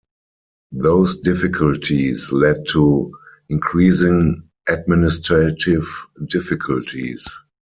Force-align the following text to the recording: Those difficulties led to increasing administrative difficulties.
Those 0.71 1.17
difficulties 1.17 2.31
led 2.31 2.65
to 2.69 3.13
increasing 3.49 4.49
administrative 4.67 5.87
difficulties. 6.25 7.27